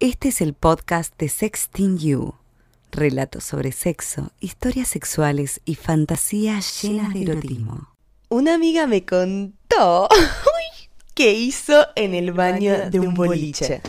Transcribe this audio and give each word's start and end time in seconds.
Este 0.00 0.28
es 0.28 0.40
el 0.40 0.54
podcast 0.54 1.12
de 1.18 1.28
Sexting 1.28 1.98
You. 1.98 2.34
Relatos 2.92 3.42
sobre 3.42 3.72
sexo, 3.72 4.30
historias 4.38 4.86
sexuales 4.86 5.60
y 5.64 5.74
fantasías 5.74 6.84
llenas 6.84 7.12
de 7.12 7.22
erotismo. 7.22 7.88
Una 8.28 8.54
amiga 8.54 8.86
me 8.86 9.04
contó 9.04 10.08
qué 11.14 11.32
hizo 11.32 11.84
en 11.96 12.14
el 12.14 12.30
baño 12.30 12.88
de 12.90 13.00
un 13.00 13.14
boliche. 13.14 13.82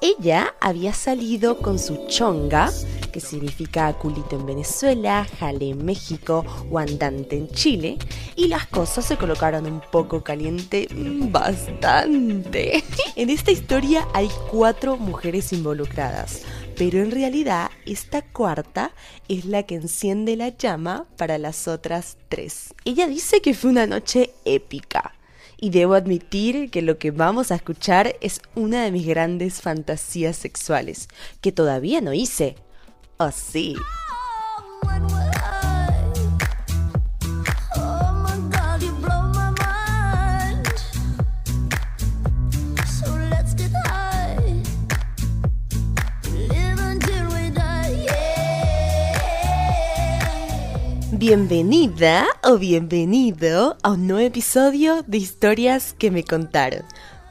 Ella 0.00 0.54
había 0.60 0.92
salido 0.92 1.58
con 1.58 1.80
su 1.80 2.06
chonga, 2.06 2.70
que 3.12 3.18
significa 3.18 3.92
culito 3.94 4.36
en 4.36 4.46
Venezuela, 4.46 5.26
jale 5.40 5.70
en 5.70 5.84
México 5.84 6.44
o 6.70 6.78
andante 6.78 7.36
en 7.36 7.48
Chile, 7.48 7.98
y 8.36 8.48
las 8.48 8.66
cosas 8.66 9.04
se 9.04 9.16
colocaron 9.16 9.66
un 9.66 9.80
poco 9.80 10.22
caliente, 10.22 10.88
mm, 10.90 11.30
bastante. 11.30 12.82
En 13.16 13.30
esta 13.30 13.52
historia 13.52 14.08
hay 14.12 14.28
cuatro 14.50 14.96
mujeres 14.96 15.52
involucradas, 15.52 16.42
pero 16.76 16.98
en 17.00 17.10
realidad 17.10 17.70
esta 17.86 18.22
cuarta 18.22 18.90
es 19.28 19.44
la 19.44 19.62
que 19.62 19.76
enciende 19.76 20.36
la 20.36 20.48
llama 20.48 21.06
para 21.16 21.38
las 21.38 21.68
otras 21.68 22.16
tres. 22.28 22.74
Ella 22.84 23.06
dice 23.06 23.40
que 23.40 23.54
fue 23.54 23.70
una 23.70 23.86
noche 23.86 24.30
épica 24.44 25.14
y 25.56 25.70
debo 25.70 25.94
admitir 25.94 26.70
que 26.70 26.82
lo 26.82 26.98
que 26.98 27.10
vamos 27.10 27.50
a 27.50 27.54
escuchar 27.54 28.16
es 28.20 28.40
una 28.54 28.82
de 28.82 28.90
mis 28.90 29.06
grandes 29.06 29.62
fantasías 29.62 30.36
sexuales, 30.36 31.08
que 31.40 31.52
todavía 31.52 32.00
no 32.00 32.12
hice. 32.12 32.56
¿Oh 33.18 33.30
sí? 33.30 33.76
Bienvenida 51.26 52.26
o 52.42 52.58
bienvenido 52.58 53.78
a 53.82 53.92
un 53.92 54.06
nuevo 54.06 54.26
episodio 54.26 55.02
de 55.06 55.16
historias 55.16 55.94
que 55.94 56.10
me 56.10 56.22
contaron. 56.22 56.82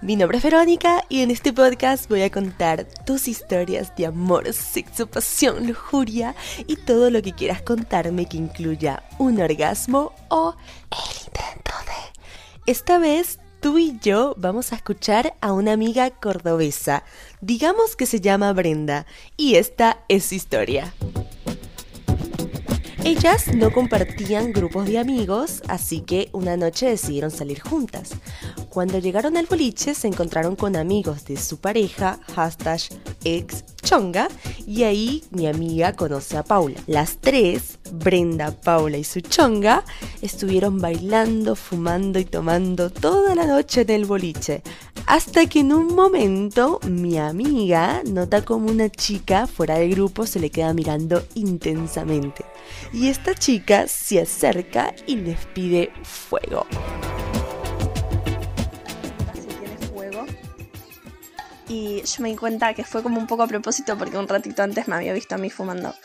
Mi 0.02 0.16
nombre 0.16 0.39
es 0.39 0.44
Verónica 0.44 1.03
y 1.09 1.22
en 1.22 1.30
este 1.30 1.53
podcast 1.53 2.09
voy 2.09 2.23
a 2.23 2.31
contar 2.31 2.88
tus 3.05 3.27
historias 3.27 3.95
de 3.95 4.08
amor, 4.08 4.52
sexo, 4.52 5.05
pasión, 5.05 5.67
lujuria 5.67 6.33
y 6.66 6.77
todo 6.77 7.11
lo 7.11 7.22
que 7.22 7.33
quieras 7.33 7.61
contarme 7.61 8.25
que 8.25 8.38
incluya 8.38 9.03
un 9.19 9.39
orgasmo 9.39 10.11
o 10.28 10.55
el 10.89 11.25
intento 11.28 11.73
de. 11.85 12.72
Esta 12.72 12.97
vez 12.97 13.38
tú 13.59 13.78
y 13.78 14.00
yo 14.02 14.33
vamos 14.39 14.73
a 14.73 14.75
escuchar 14.75 15.35
a 15.39 15.53
una 15.53 15.73
amiga 15.73 16.09
cordobesa, 16.09 17.03
digamos 17.41 17.95
que 17.95 18.07
se 18.07 18.19
llama 18.19 18.53
Brenda, 18.53 19.05
y 19.38 19.53
esta 19.53 20.00
es 20.09 20.25
su 20.25 20.33
historia. 20.33 20.91
Ellas 23.06 23.54
no 23.54 23.73
compartían 23.73 24.54
grupos 24.54 24.86
de 24.86 24.98
amigos, 24.98 25.62
así 25.68 26.00
que 26.00 26.30
una 26.32 26.56
noche 26.56 26.86
decidieron 26.86 27.32
salir 27.32 27.59
juntas. 27.59 28.12
Cuando 28.70 28.98
llegaron 28.98 29.36
al 29.36 29.46
boliche 29.46 29.94
se 29.94 30.08
encontraron 30.08 30.56
con 30.56 30.78
amigos 30.78 31.26
de 31.26 31.36
su 31.36 31.58
pareja, 31.58 32.20
hashtag 32.34 32.80
ex 33.26 33.72
chonga, 33.84 34.28
y 34.66 34.84
ahí 34.84 35.23
mi 35.31 35.48
amiga 35.48 35.94
conoce 35.94 36.38
a 36.38 36.44
Paula. 36.44 36.80
Las 36.88 37.17
tres, 37.17 37.78
Brenda, 37.92 38.52
Paula 38.52 38.98
y 38.98 39.03
su 39.03 39.22
chonga, 39.22 39.84
estuvieron 40.22 40.80
bailando, 40.80 41.56
fumando 41.56 42.17
y 42.17 42.25
tomando 42.25 42.90
toda 42.90 43.36
la 43.36 43.45
noche 43.45 43.81
en 43.81 43.92
el 43.92 44.06
boliche, 44.06 44.64
hasta 45.06 45.45
que 45.48 45.59
en 45.59 45.73
un 45.73 45.94
momento 45.95 46.80
mi 46.88 47.17
amiga 47.17 48.02
nota 48.06 48.44
como 48.44 48.72
una 48.72 48.90
chica 48.90 49.48
fuera 49.48 49.75
del 49.75 49.92
grupo 49.92 50.25
se 50.25 50.40
le 50.40 50.50
queda 50.50 50.73
mirando 50.73 51.23
intensamente 51.36 52.45
y 52.94 53.08
esta 53.08 53.34
chica 53.36 53.88
se 53.88 54.22
acerca 54.22 54.94
y 55.06 55.18
les 55.18 55.45
pide 55.47 55.91
fuego. 56.03 56.66
Y 61.73 62.03
yo 62.03 62.22
me 62.22 62.29
di 62.29 62.35
cuenta 62.35 62.75
que 62.75 62.84
fue 62.84 63.01
como 63.01 63.19
un 63.19 63.25
poco 63.25 63.41
a 63.41 63.47
propósito 63.47 63.97
porque 63.97 64.17
un 64.17 64.28
ratito 64.28 64.61
antes 64.61 64.88
me 64.88 64.95
había 64.95 65.11
visto 65.11 65.34
a 65.34 65.39
mí 65.39 65.50
fumando. 65.50 65.95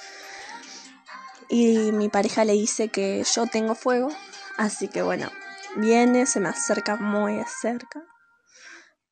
Y 1.51 1.93
mi 1.93 2.09
pareja 2.09 2.47
le 2.47 2.55
dice 2.55 2.89
que 2.89 3.23
yo 3.35 3.47
tengo 3.47 3.75
fuego. 3.75 4.09
Así 4.57 4.89
que 4.89 5.03
bueno, 5.03 5.31
viene, 5.77 6.25
se 6.25 6.41
me 6.41 6.49
acerca 6.49 6.97
muy 6.97 7.43
cerca. 7.61 8.03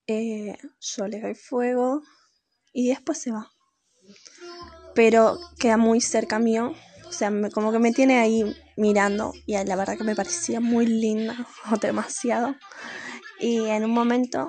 Eh, 0.06 0.56
yo 0.80 1.06
le 1.06 1.20
doy 1.20 1.34
fuego 1.34 2.00
y 2.72 2.88
después 2.88 3.20
se 3.20 3.32
va. 3.32 3.52
Pero 4.94 5.38
queda 5.58 5.76
muy 5.76 6.00
cerca 6.00 6.38
mío 6.38 6.74
o 7.08 7.12
sea, 7.12 7.32
como 7.52 7.72
que 7.72 7.78
me 7.78 7.92
tiene 7.92 8.18
ahí 8.18 8.44
mirando 8.76 9.32
y 9.46 9.52
la 9.64 9.76
verdad 9.76 9.96
que 9.96 10.04
me 10.04 10.16
parecía 10.16 10.60
muy 10.60 10.86
linda 10.86 11.46
o 11.72 11.76
demasiado. 11.76 12.54
Y 13.38 13.66
en 13.66 13.84
un 13.84 13.92
momento 13.92 14.48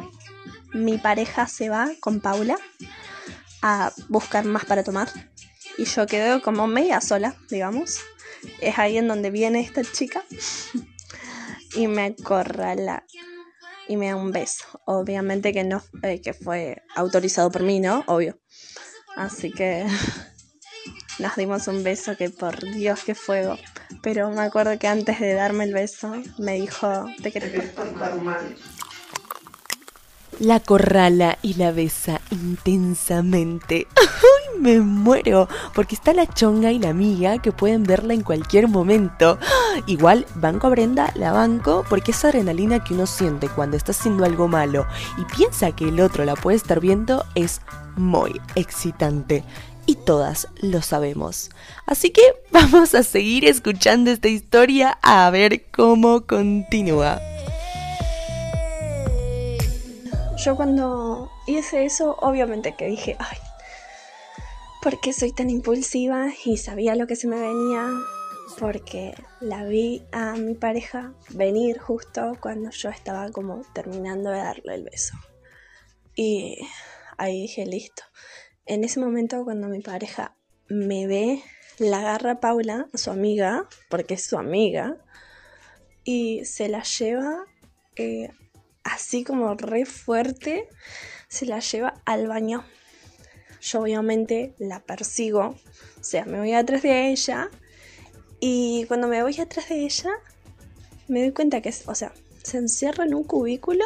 mi 0.77 0.97
pareja 0.97 1.47
se 1.47 1.69
va 1.69 1.89
con 1.99 2.21
Paula 2.21 2.57
a 3.61 3.91
buscar 4.09 4.45
más 4.45 4.65
para 4.65 4.83
tomar 4.83 5.09
y 5.77 5.85
yo 5.85 6.07
quedo 6.07 6.41
como 6.41 6.67
media 6.67 7.01
sola, 7.01 7.35
digamos. 7.49 7.99
Es 8.61 8.77
ahí 8.79 8.97
en 8.97 9.07
donde 9.07 9.31
viene 9.31 9.59
esta 9.61 9.83
chica 9.83 10.23
y 11.75 11.87
me 11.87 12.15
acorrala 12.19 13.05
y 13.87 13.97
me 13.97 14.07
da 14.07 14.15
un 14.15 14.31
beso. 14.31 14.65
Obviamente 14.85 15.53
que 15.53 15.63
no, 15.63 15.83
eh, 16.03 16.21
que 16.21 16.33
fue 16.33 16.83
autorizado 16.95 17.51
por 17.51 17.63
mí, 17.63 17.79
¿no? 17.79 18.03
Obvio. 18.07 18.39
Así 19.15 19.51
que 19.51 19.85
nos 21.19 21.35
dimos 21.35 21.67
un 21.67 21.83
beso 21.83 22.17
que 22.17 22.29
por 22.29 22.59
Dios 22.73 23.03
que 23.03 23.15
fuego. 23.15 23.57
Pero 24.01 24.29
me 24.31 24.41
acuerdo 24.41 24.77
que 24.77 24.87
antes 24.87 25.19
de 25.19 25.33
darme 25.33 25.63
el 25.63 25.73
beso 25.73 26.13
me 26.37 26.53
dijo, 26.53 27.05
te 27.21 27.31
querés. 27.31 27.71
La 30.39 30.59
corrala 30.59 31.39
y 31.41 31.55
la 31.55 31.71
besa 31.71 32.21
intensamente. 32.29 33.87
¡Ay, 33.95 34.61
me 34.61 34.79
muero! 34.79 35.47
Porque 35.73 35.95
está 35.95 36.13
la 36.13 36.27
chonga 36.27 36.71
y 36.71 36.77
la 36.77 36.89
amiga 36.89 37.39
que 37.39 37.51
pueden 37.51 37.83
verla 37.83 38.13
en 38.13 38.21
cualquier 38.21 38.67
momento. 38.67 39.39
Igual, 39.87 40.27
banco 40.35 40.67
a 40.67 40.69
Brenda, 40.69 41.11
la 41.15 41.31
banco, 41.31 41.83
porque 41.89 42.11
esa 42.11 42.27
adrenalina 42.27 42.83
que 42.83 42.93
uno 42.93 43.07
siente 43.07 43.49
cuando 43.49 43.77
está 43.77 43.93
haciendo 43.93 44.25
algo 44.25 44.47
malo 44.47 44.85
y 45.17 45.35
piensa 45.35 45.71
que 45.71 45.89
el 45.89 45.99
otro 45.99 46.23
la 46.23 46.35
puede 46.35 46.57
estar 46.57 46.79
viendo 46.79 47.25
es 47.33 47.61
muy 47.95 48.39
excitante 48.53 49.43
y 49.87 49.95
todas 49.95 50.49
lo 50.61 50.83
sabemos. 50.83 51.49
Así 51.87 52.11
que 52.11 52.21
vamos 52.51 52.93
a 52.93 53.01
seguir 53.01 53.45
escuchando 53.45 54.11
esta 54.11 54.27
historia 54.27 54.99
a 55.01 55.27
ver 55.31 55.63
cómo 55.71 56.27
continúa. 56.27 57.19
Yo 60.47 60.55
cuando 60.55 61.29
hice 61.45 61.83
eso, 61.83 62.15
obviamente 62.21 62.73
que 62.73 62.85
dije, 62.85 63.17
ay, 63.19 63.37
¿por 64.81 65.01
qué 65.01 65.11
soy 65.11 65.33
tan 65.33 65.49
impulsiva? 65.49 66.29
Y 66.45 66.55
sabía 66.55 66.95
lo 66.95 67.05
que 67.05 67.17
se 67.17 67.27
me 67.27 67.37
venía, 67.37 67.89
porque 68.57 69.13
la 69.41 69.65
vi 69.65 70.03
a 70.13 70.35
mi 70.35 70.53
pareja 70.53 71.13
venir 71.31 71.79
justo 71.79 72.37
cuando 72.39 72.69
yo 72.69 72.89
estaba 72.89 73.29
como 73.29 73.63
terminando 73.73 74.29
de 74.29 74.37
darle 74.37 74.75
el 74.75 74.85
beso. 74.85 75.17
Y 76.15 76.65
ahí 77.17 77.41
dije, 77.41 77.65
listo, 77.65 78.03
en 78.65 78.85
ese 78.85 79.01
momento 79.01 79.43
cuando 79.43 79.67
mi 79.67 79.81
pareja 79.81 80.37
me 80.69 81.07
ve, 81.07 81.43
la 81.77 81.99
agarra 81.99 82.39
Paula, 82.39 82.87
su 82.93 83.11
amiga, 83.11 83.67
porque 83.89 84.13
es 84.13 84.23
su 84.23 84.37
amiga, 84.37 84.95
y 86.05 86.45
se 86.45 86.69
la 86.69 86.83
lleva 86.83 87.43
eh, 87.97 88.29
así 88.87 89.23
como 89.23 89.53
re 89.55 89.85
fuerte, 89.85 90.67
se 91.27 91.45
la 91.45 91.59
lleva 91.59 92.01
al 92.05 92.27
baño. 92.27 92.65
Yo 93.61 93.81
obviamente 93.81 94.55
la 94.59 94.79
persigo, 94.79 95.55
o 95.99 96.03
sea, 96.03 96.25
me 96.25 96.39
voy 96.39 96.53
atrás 96.53 96.83
de 96.83 97.09
ella 97.09 97.49
y 98.39 98.85
cuando 98.87 99.07
me 99.07 99.23
voy 99.23 99.39
atrás 99.39 99.69
de 99.69 99.83
ella 99.83 100.11
me 101.07 101.21
doy 101.21 101.31
cuenta 101.31 101.61
que, 101.61 101.73
o 101.85 101.95
sea, 101.95 102.13
se 102.43 102.57
encierra 102.57 103.05
en 103.05 103.15
un 103.15 103.23
cubículo 103.23 103.83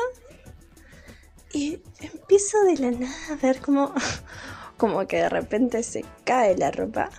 y 1.54 1.80
empiezo 2.00 2.62
de 2.64 2.78
la 2.78 2.92
nada 2.92 3.16
a 3.31 3.36
ver 3.36 3.60
como 3.60 3.94
como 4.78 5.08
que 5.08 5.18
de 5.18 5.30
repente 5.30 5.84
se 5.84 6.04
cae 6.25 6.58
la 6.58 6.72
ropa 6.72 7.10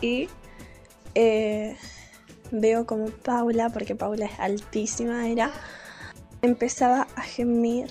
y 0.00 0.28
eh, 1.14 1.76
veo 2.50 2.86
como 2.86 3.06
Paula, 3.10 3.70
porque 3.70 3.94
Paula 3.94 4.26
es 4.26 4.38
altísima, 4.38 5.28
era, 5.28 5.52
empezaba 6.42 7.06
a 7.16 7.22
gemir, 7.22 7.90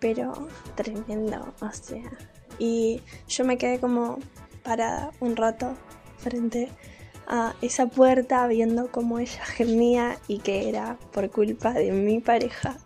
pero 0.00 0.48
tremendo, 0.74 1.54
o 1.60 1.72
sea, 1.72 2.10
y 2.58 3.00
yo 3.28 3.44
me 3.44 3.58
quedé 3.58 3.78
como 3.80 4.18
parada 4.62 5.10
un 5.20 5.36
rato 5.36 5.74
frente 6.18 6.68
a 7.26 7.54
esa 7.60 7.86
puerta 7.86 8.46
viendo 8.46 8.90
cómo 8.90 9.18
ella 9.18 9.44
gemía 9.44 10.18
y 10.28 10.38
que 10.38 10.68
era 10.68 10.98
por 11.12 11.30
culpa 11.30 11.72
de 11.72 11.92
mi 11.92 12.20
pareja. 12.20 12.78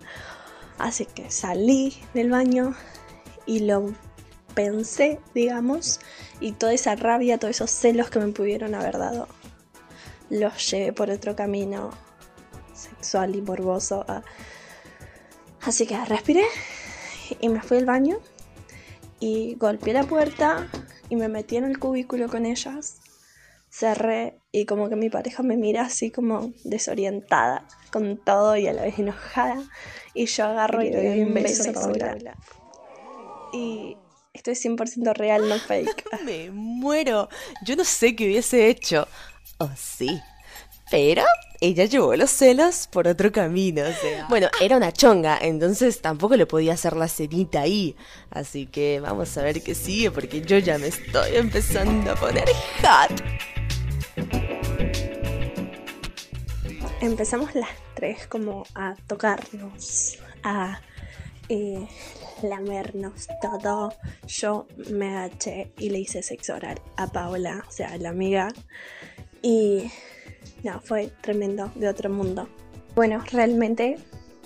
Así 0.78 1.06
que 1.06 1.30
salí 1.30 1.96
del 2.12 2.30
baño 2.30 2.74
y 3.46 3.60
lo 3.60 3.92
pensé, 4.54 5.20
digamos, 5.34 6.00
y 6.40 6.52
toda 6.52 6.72
esa 6.72 6.96
rabia, 6.96 7.38
todos 7.38 7.56
esos 7.56 7.70
celos 7.70 8.10
que 8.10 8.18
me 8.18 8.32
pudieron 8.32 8.74
haber 8.74 8.98
dado, 8.98 9.28
los 10.28 10.70
llevé 10.70 10.92
por 10.92 11.10
otro 11.10 11.36
camino 11.36 11.90
sexual 12.74 13.34
y 13.36 13.42
morboso. 13.42 14.04
Ah. 14.08 14.22
Así 15.60 15.86
que 15.86 16.02
respiré 16.04 16.44
y 17.40 17.48
me 17.48 17.60
fui 17.60 17.78
al 17.78 17.86
baño 17.86 18.18
y 19.20 19.54
golpeé 19.54 19.92
la 19.92 20.04
puerta 20.04 20.68
y 21.08 21.16
me 21.16 21.28
metí 21.28 21.56
en 21.56 21.64
el 21.64 21.78
cubículo 21.78 22.28
con 22.28 22.46
ellas. 22.46 22.96
Cerré 23.70 24.38
y 24.50 24.66
como 24.66 24.88
que 24.88 24.96
mi 24.96 25.08
pareja 25.08 25.42
me 25.42 25.56
mira 25.56 25.82
así 25.82 26.10
como 26.10 26.52
desorientada 26.64 27.66
con 27.92 28.18
todo 28.18 28.56
y 28.56 28.66
a 28.66 28.72
la 28.72 28.82
vez 28.82 28.98
enojada. 28.98 29.62
Y 30.14 30.26
yo 30.26 30.44
agarro 30.46 30.82
y, 30.82 30.90
le 30.90 31.08
doy 31.08 31.20
un 31.22 31.34
beso 31.34 31.70
a 31.70 31.72
Paula. 31.72 32.36
Y 33.52 33.96
estoy 34.34 34.54
100% 34.54 35.14
real, 35.14 35.48
no 35.48 35.58
fake. 35.58 36.04
me 36.24 36.50
muero. 36.50 37.28
Yo 37.64 37.76
no 37.76 37.84
sé 37.84 38.16
qué 38.16 38.26
hubiese 38.26 38.68
hecho. 38.68 39.06
Oh, 39.58 39.70
sí. 39.76 40.20
Pero 40.92 41.24
ella 41.62 41.86
llevó 41.86 42.14
los 42.16 42.28
celos 42.28 42.86
por 42.86 43.08
otro 43.08 43.32
camino, 43.32 43.80
o 43.80 43.92
sea. 43.94 44.26
Bueno, 44.28 44.48
era 44.60 44.76
una 44.76 44.92
chonga, 44.92 45.38
entonces 45.40 46.02
tampoco 46.02 46.36
le 46.36 46.44
podía 46.44 46.74
hacer 46.74 46.96
la 46.96 47.08
cenita 47.08 47.62
ahí. 47.62 47.96
Así 48.28 48.66
que 48.66 49.00
vamos 49.00 49.34
a 49.38 49.42
ver 49.42 49.62
qué 49.62 49.74
sigue, 49.74 50.10
porque 50.10 50.42
yo 50.42 50.58
ya 50.58 50.76
me 50.76 50.88
estoy 50.88 51.36
empezando 51.36 52.12
a 52.12 52.14
poner 52.14 52.44
hot. 52.82 53.22
Empezamos 57.00 57.54
las 57.54 57.70
tres 57.94 58.26
como 58.26 58.64
a 58.74 58.94
tocarnos, 59.06 60.18
a 60.42 60.78
eh, 61.48 61.88
lamernos 62.42 63.28
todo. 63.40 63.94
Yo 64.26 64.66
me 64.90 65.16
agaché 65.16 65.72
y 65.78 65.88
le 65.88 66.00
hice 66.00 66.22
sexo 66.22 66.54
oral 66.54 66.82
a 66.98 67.06
Paula, 67.06 67.64
o 67.66 67.72
sea, 67.72 67.92
a 67.92 67.96
la 67.96 68.10
amiga. 68.10 68.48
Y 69.40 69.90
no, 70.62 70.80
fue 70.80 71.10
tremendo, 71.20 71.70
de 71.74 71.88
otro 71.88 72.10
mundo. 72.10 72.48
Bueno, 72.94 73.22
realmente, 73.30 73.98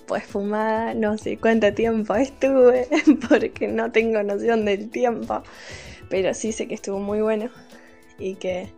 pues 0.07 0.25
fumada, 0.25 0.95
no 0.95 1.19
sé 1.19 1.37
cuánto 1.39 1.73
tiempo 1.75 2.15
estuve, 2.15 2.89
porque 3.29 3.69
no 3.69 3.91
tengo 3.93 4.23
noción 4.23 4.65
del 4.65 4.91
tiempo, 4.91 5.43
pero 6.09 6.33
sí 6.35 6.53
sé 6.53 6.69
que 6.69 6.75
estuvo 6.75 6.99
muy 6.99 7.21
bueno 7.21 7.51
y 8.19 8.37
que 8.37 8.69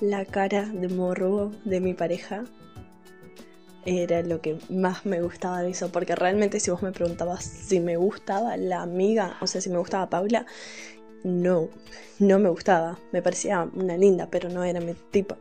la 0.00 0.24
cara 0.24 0.66
de 0.66 0.88
morro 0.88 1.52
de 1.64 1.80
mi 1.80 1.94
pareja 1.94 2.44
era 3.84 4.22
lo 4.22 4.40
que 4.40 4.58
más 4.68 5.06
me 5.06 5.22
gustaba 5.22 5.62
de 5.62 5.70
eso, 5.70 5.90
porque 5.90 6.14
realmente 6.14 6.60
si 6.60 6.70
vos 6.70 6.82
me 6.82 6.92
preguntabas 6.92 7.44
si 7.44 7.80
me 7.80 7.96
gustaba 7.96 8.56
la 8.56 8.82
amiga, 8.82 9.36
o 9.40 9.46
sea, 9.46 9.60
si 9.60 9.70
me 9.70 9.78
gustaba 9.78 10.10
Paula, 10.10 10.46
no, 11.24 11.68
no 12.18 12.38
me 12.38 12.48
gustaba, 12.48 12.98
me 13.12 13.22
parecía 13.22 13.68
una 13.74 13.96
linda, 13.96 14.28
pero 14.30 14.48
no 14.48 14.62
era 14.62 14.80
mi 14.80 14.94
tipo. 14.94 15.36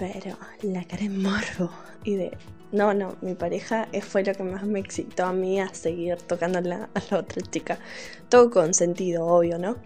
Pero 0.00 0.34
la 0.62 0.82
cara 0.84 1.02
de 1.02 1.10
morbo 1.10 1.70
y 2.04 2.14
de... 2.14 2.38
No, 2.72 2.94
no, 2.94 3.16
mi 3.20 3.34
pareja 3.34 3.86
fue 4.00 4.24
lo 4.24 4.32
que 4.32 4.42
más 4.44 4.64
me 4.64 4.80
excitó 4.80 5.26
a 5.26 5.34
mí 5.34 5.60
a 5.60 5.74
seguir 5.74 6.16
tocando 6.16 6.58
a 6.58 6.62
la 6.62 6.88
otra 7.10 7.42
chica. 7.50 7.78
Todo 8.30 8.48
con 8.50 8.72
sentido, 8.72 9.26
obvio, 9.26 9.58
¿no? 9.58 9.76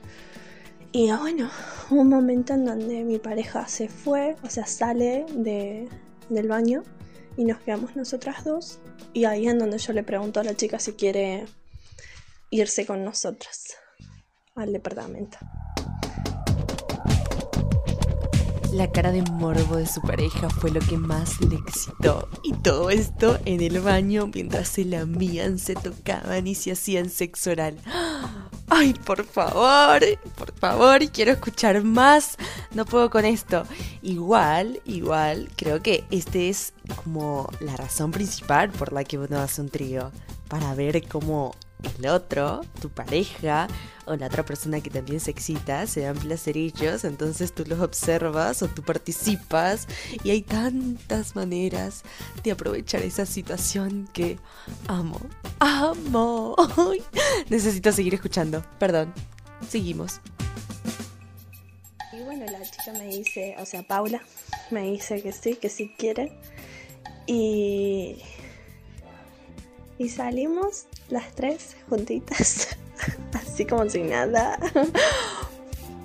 Y 0.92 1.10
bueno, 1.10 1.50
hubo 1.90 2.02
un 2.02 2.10
momento 2.10 2.54
en 2.54 2.64
donde 2.64 3.02
mi 3.02 3.18
pareja 3.18 3.66
se 3.66 3.88
fue, 3.88 4.36
o 4.44 4.50
sea, 4.50 4.66
sale 4.66 5.26
de, 5.34 5.88
del 6.28 6.46
baño 6.46 6.84
y 7.36 7.44
nos 7.44 7.58
quedamos 7.58 7.96
nosotras 7.96 8.44
dos. 8.44 8.78
Y 9.12 9.24
ahí 9.24 9.48
es 9.48 9.58
donde 9.58 9.78
yo 9.78 9.92
le 9.92 10.04
pregunto 10.04 10.38
a 10.38 10.44
la 10.44 10.54
chica 10.54 10.78
si 10.78 10.92
quiere 10.92 11.46
irse 12.50 12.86
con 12.86 13.02
nosotras 13.02 13.64
al 14.54 14.72
departamento. 14.72 15.38
La 18.74 18.90
cara 18.90 19.12
de 19.12 19.22
morbo 19.22 19.76
de 19.76 19.86
su 19.86 20.00
pareja 20.00 20.50
fue 20.50 20.72
lo 20.72 20.80
que 20.80 20.98
más 20.98 21.40
le 21.40 21.54
excitó. 21.54 22.28
Y 22.42 22.54
todo 22.54 22.90
esto 22.90 23.38
en 23.44 23.60
el 23.60 23.78
baño 23.78 24.28
mientras 24.34 24.66
se 24.66 24.84
lamían, 24.84 25.60
se 25.60 25.76
tocaban 25.76 26.48
y 26.48 26.56
se 26.56 26.72
hacían 26.72 27.08
sexo 27.08 27.52
oral. 27.52 27.78
Ay, 28.68 28.92
por 28.94 29.24
favor, 29.26 30.00
por 30.34 30.52
favor, 30.54 31.08
quiero 31.12 31.30
escuchar 31.30 31.84
más. 31.84 32.36
No 32.74 32.84
puedo 32.84 33.10
con 33.10 33.24
esto. 33.24 33.62
Igual, 34.02 34.80
igual, 34.86 35.50
creo 35.54 35.80
que 35.80 36.02
este 36.10 36.48
es 36.48 36.72
como 37.04 37.48
la 37.60 37.76
razón 37.76 38.10
principal 38.10 38.70
por 38.70 38.92
la 38.92 39.04
que 39.04 39.18
uno 39.18 39.38
hace 39.38 39.60
un 39.60 39.68
trío. 39.68 40.10
Para 40.48 40.74
ver 40.74 41.06
cómo 41.06 41.54
el 41.98 42.06
otro, 42.06 42.62
tu 42.80 42.90
pareja 42.90 43.68
o 44.06 44.16
la 44.16 44.26
otra 44.26 44.44
persona 44.44 44.80
que 44.80 44.90
también 44.90 45.20
se 45.20 45.30
excita, 45.30 45.86
se 45.86 46.02
dan 46.02 46.16
placerillos, 46.16 47.04
entonces 47.04 47.54
tú 47.54 47.64
los 47.66 47.80
observas 47.80 48.62
o 48.62 48.68
tú 48.68 48.82
participas 48.82 49.88
y 50.22 50.30
hay 50.30 50.42
tantas 50.42 51.34
maneras 51.36 52.02
de 52.42 52.52
aprovechar 52.52 53.02
esa 53.02 53.26
situación 53.26 54.08
que 54.12 54.38
amo, 54.88 55.20
amo. 55.58 56.56
Necesito 57.48 57.92
seguir 57.92 58.14
escuchando, 58.14 58.64
perdón, 58.78 59.12
seguimos. 59.68 60.20
Y 62.12 62.22
bueno, 62.22 62.44
la 62.46 62.62
chica 62.62 62.92
me 62.92 63.06
dice, 63.06 63.56
o 63.58 63.66
sea, 63.66 63.82
Paula 63.82 64.22
me 64.70 64.82
dice 64.90 65.22
que 65.22 65.32
sí, 65.32 65.56
que 65.56 65.68
sí 65.68 65.94
quiere. 65.98 66.38
Y, 67.26 68.22
y 69.98 70.08
salimos 70.10 70.86
las 71.08 71.32
tres 71.34 71.76
juntitas, 71.88 72.76
así 73.32 73.64
como 73.64 73.88
sin 73.88 74.10
nada. 74.10 74.58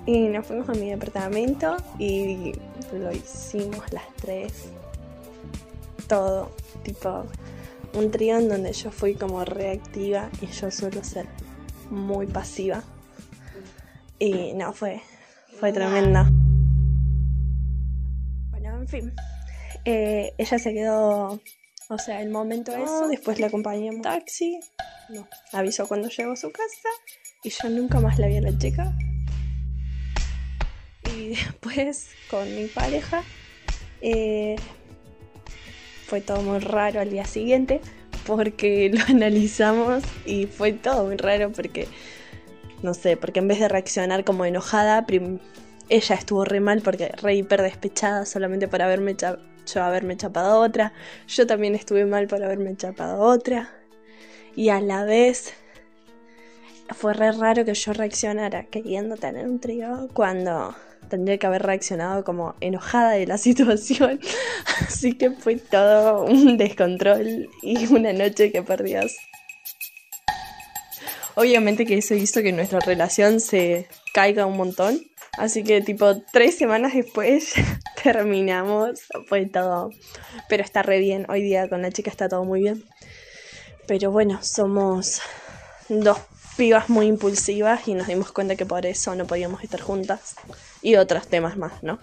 y 0.06 0.28
nos 0.28 0.46
fuimos 0.46 0.68
a 0.68 0.72
mi 0.72 0.90
departamento 0.90 1.76
y 1.98 2.52
lo 2.92 3.12
hicimos 3.12 3.92
las 3.92 4.06
tres. 4.16 4.52
Todo, 6.06 6.50
tipo 6.82 7.24
un 7.94 8.10
trío 8.10 8.38
en 8.38 8.48
donde 8.48 8.72
yo 8.72 8.90
fui 8.90 9.14
como 9.14 9.44
reactiva 9.44 10.30
y 10.40 10.46
yo 10.46 10.70
suelo 10.70 11.02
ser 11.02 11.26
muy 11.90 12.26
pasiva. 12.26 12.82
Y 14.18 14.52
no, 14.52 14.72
fue, 14.72 15.00
fue 15.58 15.72
tremendo. 15.72 16.24
Bueno, 18.50 18.76
en 18.80 18.88
fin. 18.88 19.12
Eh, 19.84 20.34
ella 20.36 20.58
se 20.58 20.74
quedó 20.74 21.40
o 21.90 21.98
sea, 21.98 22.22
el 22.22 22.30
momento 22.30 22.72
eso, 22.72 23.08
después 23.08 23.40
la 23.40 23.48
acompañé 23.48 23.88
en 23.88 24.00
taxi, 24.00 24.60
no, 25.08 25.26
avisó 25.52 25.88
cuando 25.88 26.08
llegó 26.08 26.32
a 26.32 26.36
su 26.36 26.52
casa 26.52 26.88
y 27.42 27.50
yo 27.50 27.68
nunca 27.68 27.98
más 27.98 28.16
la 28.20 28.28
vi 28.28 28.36
a 28.36 28.42
la 28.42 28.56
chica. 28.56 28.96
Y 31.12 31.28
después 31.34 32.10
con 32.30 32.54
mi 32.54 32.66
pareja 32.66 33.24
eh, 34.02 34.54
fue 36.06 36.20
todo 36.20 36.42
muy 36.42 36.60
raro 36.60 37.00
al 37.00 37.10
día 37.10 37.24
siguiente 37.24 37.80
porque 38.24 38.90
lo 38.94 39.02
analizamos 39.08 40.04
y 40.24 40.46
fue 40.46 40.72
todo 40.72 41.06
muy 41.06 41.16
raro 41.16 41.50
porque, 41.50 41.88
no 42.84 42.94
sé, 42.94 43.16
porque 43.16 43.40
en 43.40 43.48
vez 43.48 43.58
de 43.58 43.68
reaccionar 43.68 44.22
como 44.22 44.44
enojada, 44.44 45.04
ella 45.88 46.14
estuvo 46.14 46.44
re 46.44 46.60
mal 46.60 46.82
porque 46.82 47.08
re 47.20 47.34
hiper 47.34 47.62
despechada 47.62 48.26
solamente 48.26 48.68
para 48.68 48.84
haberme 48.84 49.16
yo 49.66 49.82
haberme 49.82 50.16
chapado 50.16 50.60
otra, 50.60 50.92
yo 51.26 51.46
también 51.46 51.74
estuve 51.74 52.04
mal 52.06 52.26
por 52.26 52.42
haberme 52.42 52.76
chapado 52.76 53.20
otra, 53.20 53.70
y 54.56 54.68
a 54.70 54.80
la 54.80 55.04
vez 55.04 55.54
fue 56.94 57.14
re 57.14 57.32
raro 57.32 57.64
que 57.64 57.74
yo 57.74 57.92
reaccionara 57.92 58.64
queriendo 58.64 59.16
tener 59.16 59.46
un 59.46 59.60
trío 59.60 60.08
cuando 60.12 60.74
tendría 61.08 61.38
que 61.38 61.46
haber 61.46 61.62
reaccionado 61.62 62.24
como 62.24 62.54
enojada 62.60 63.12
de 63.12 63.26
la 63.26 63.38
situación. 63.38 64.20
Así 64.86 65.14
que 65.14 65.30
fue 65.30 65.56
todo 65.56 66.24
un 66.24 66.56
descontrol 66.56 67.48
y 67.62 67.92
una 67.92 68.12
noche 68.12 68.50
que 68.50 68.62
perdías. 68.62 69.16
Obviamente 71.34 71.86
que 71.86 71.98
eso 71.98 72.14
hizo 72.14 72.42
que 72.42 72.52
nuestra 72.52 72.80
relación 72.80 73.40
se 73.40 73.86
caiga 74.12 74.46
un 74.46 74.56
montón. 74.56 75.00
Así 75.38 75.62
que 75.62 75.80
tipo 75.80 76.20
tres 76.32 76.58
semanas 76.58 76.92
después 76.94 77.54
terminamos, 78.02 79.02
fue 79.26 79.46
todo, 79.46 79.90
pero 80.48 80.62
está 80.62 80.82
re 80.82 80.98
bien, 80.98 81.26
hoy 81.28 81.42
día 81.42 81.68
con 81.68 81.82
la 81.82 81.90
chica 81.90 82.10
está 82.10 82.28
todo 82.28 82.44
muy 82.44 82.60
bien. 82.60 82.84
Pero 83.86 84.10
bueno, 84.10 84.38
somos 84.42 85.20
dos 85.88 86.18
pibas 86.56 86.88
muy 86.88 87.06
impulsivas 87.06 87.88
y 87.88 87.94
nos 87.94 88.06
dimos 88.06 88.32
cuenta 88.32 88.56
que 88.56 88.66
por 88.66 88.86
eso 88.86 89.14
no 89.14 89.26
podíamos 89.26 89.64
estar 89.64 89.80
juntas 89.80 90.34
y 90.82 90.96
otros 90.96 91.26
temas 91.26 91.56
más, 91.56 91.82
¿no? 91.82 91.98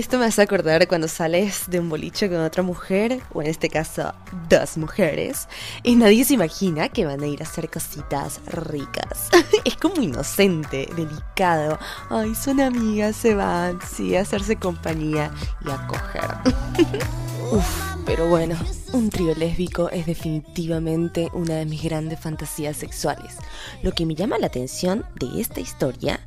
Esto 0.00 0.18
me 0.18 0.24
hace 0.24 0.40
acordar 0.40 0.88
cuando 0.88 1.08
sales 1.08 1.64
de 1.66 1.78
un 1.78 1.90
boliche 1.90 2.30
con 2.30 2.40
otra 2.40 2.62
mujer, 2.62 3.20
o 3.34 3.42
en 3.42 3.48
este 3.48 3.68
caso 3.68 4.14
dos 4.48 4.78
mujeres, 4.78 5.46
y 5.82 5.94
nadie 5.94 6.24
se 6.24 6.32
imagina 6.32 6.88
que 6.88 7.04
van 7.04 7.22
a 7.22 7.26
ir 7.26 7.42
a 7.42 7.44
hacer 7.44 7.68
cositas 7.68 8.40
ricas. 8.46 9.28
es 9.66 9.76
como 9.76 10.00
inocente, 10.00 10.88
delicado. 10.96 11.78
Ay, 12.08 12.34
son 12.34 12.60
amigas, 12.60 13.14
se 13.14 13.34
van, 13.34 13.78
sí, 13.94 14.16
a 14.16 14.22
hacerse 14.22 14.56
compañía 14.56 15.30
y 15.66 15.70
a 15.70 15.86
coger. 15.86 16.30
Uf, 17.52 17.66
pero 18.06 18.26
bueno, 18.26 18.56
Un 18.92 19.08
trío 19.08 19.36
lésbico 19.36 19.88
es 19.90 20.06
definitivamente 20.06 21.28
una 21.32 21.54
de 21.54 21.64
mis 21.64 21.80
grandes 21.80 22.18
fantasías 22.18 22.76
sexuales. 22.76 23.36
Lo 23.84 23.92
que 23.92 24.04
me 24.04 24.16
llama 24.16 24.36
la 24.36 24.48
atención 24.48 25.06
de 25.20 25.40
esta 25.40 25.60
historia 25.60 26.18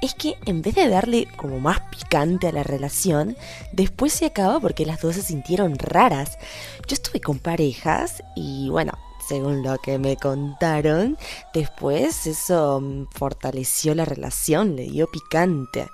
es 0.00 0.14
que 0.14 0.36
en 0.46 0.62
vez 0.62 0.76
de 0.76 0.88
darle 0.88 1.26
como 1.36 1.58
más 1.58 1.80
picante 1.90 2.46
a 2.46 2.52
la 2.52 2.62
relación, 2.62 3.36
después 3.72 4.12
se 4.12 4.26
acaba 4.26 4.60
porque 4.60 4.86
las 4.86 5.00
dos 5.00 5.16
se 5.16 5.22
sintieron 5.22 5.76
raras. 5.78 6.38
Yo 6.86 6.94
estuve 6.94 7.20
con 7.20 7.40
parejas 7.40 8.22
y 8.36 8.68
bueno, 8.68 8.92
según 9.28 9.64
lo 9.64 9.78
que 9.78 9.98
me 9.98 10.16
contaron, 10.16 11.18
después 11.52 12.28
eso 12.28 13.08
fortaleció 13.10 13.96
la 13.96 14.04
relación, 14.04 14.76
le 14.76 14.84
dio 14.84 15.10
picante. 15.10 15.88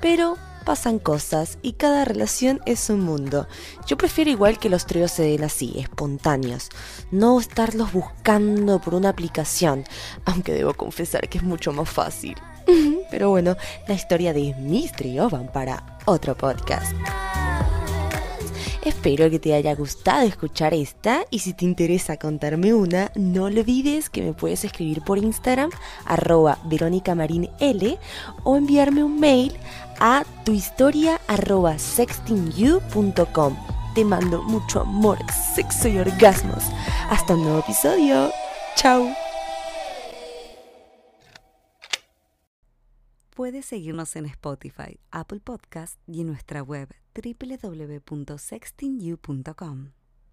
Pero 0.00 0.36
pasan 0.62 0.98
cosas 0.98 1.58
y 1.62 1.72
cada 1.72 2.04
relación 2.04 2.60
es 2.66 2.90
un 2.90 3.00
mundo. 3.00 3.46
Yo 3.86 3.96
prefiero 3.96 4.30
igual 4.30 4.58
que 4.58 4.68
los 4.68 4.86
tríos 4.86 5.12
se 5.12 5.22
den 5.22 5.44
así, 5.44 5.74
espontáneos, 5.76 6.70
no 7.10 7.38
estarlos 7.38 7.92
buscando 7.92 8.80
por 8.80 8.94
una 8.94 9.10
aplicación, 9.10 9.84
aunque 10.24 10.52
debo 10.52 10.74
confesar 10.74 11.28
que 11.28 11.38
es 11.38 11.44
mucho 11.44 11.72
más 11.72 11.88
fácil. 11.88 12.36
Pero 13.10 13.30
bueno, 13.30 13.56
la 13.86 13.94
historia 13.94 14.32
de 14.32 14.54
mis 14.54 14.92
tríos 14.92 15.30
van 15.30 15.50
para 15.52 15.98
otro 16.06 16.36
podcast. 16.36 16.92
Espero 18.84 19.30
que 19.30 19.38
te 19.38 19.54
haya 19.54 19.76
gustado 19.76 20.22
escuchar 20.22 20.74
esta 20.74 21.24
y 21.30 21.38
si 21.38 21.52
te 21.52 21.64
interesa 21.64 22.16
contarme 22.16 22.74
una, 22.74 23.12
no 23.14 23.44
olvides 23.44 24.10
que 24.10 24.22
me 24.22 24.32
puedes 24.32 24.64
escribir 24.64 25.02
por 25.02 25.18
Instagram 25.18 25.70
arroba 26.04 26.58
L 27.60 27.98
o 28.42 28.56
enviarme 28.56 29.04
un 29.04 29.20
mail 29.20 29.52
a 30.02 30.24
tuhistoria 30.44 31.18
arroba 31.28 31.78
sextingyou.com. 31.78 33.56
Te 33.94 34.04
mando 34.04 34.42
mucho 34.42 34.80
amor, 34.80 35.18
sexo 35.54 35.88
y 35.88 35.98
orgasmos. 35.98 36.64
Hasta 37.08 37.34
un 37.34 37.44
nuevo 37.44 37.60
episodio. 37.60 38.32
Chao. 38.74 39.14
Puedes 43.36 43.64
seguirnos 43.64 44.16
en 44.16 44.26
Spotify, 44.26 44.98
Apple 45.12 45.38
Podcast 45.40 45.98
y 46.06 46.20
en 46.22 46.26
nuestra 46.26 46.62
web 46.62 46.92
www.sextingyou.com. 47.14 50.01